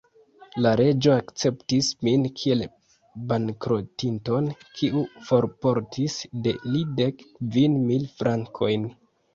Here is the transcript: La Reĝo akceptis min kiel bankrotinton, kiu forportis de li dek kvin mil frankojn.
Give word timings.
La 0.65 0.69
Reĝo 0.79 1.11
akceptis 1.15 1.89
min 2.07 2.23
kiel 2.39 2.65
bankrotinton, 3.33 4.49
kiu 4.81 5.05
forportis 5.29 6.19
de 6.49 6.59
li 6.75 6.87
dek 7.03 7.27
kvin 7.39 7.81
mil 7.91 8.15
frankojn. 8.19 8.95